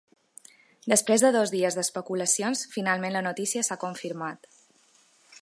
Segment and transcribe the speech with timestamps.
[0.93, 4.51] Després de dos dies d’especulacions, finalment la notícia s’ha confirmat.